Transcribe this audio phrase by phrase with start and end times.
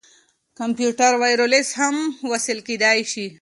[0.59, 1.95] کمپيوټر وايرلس هم
[2.31, 3.25] وصل کېدلاى سي.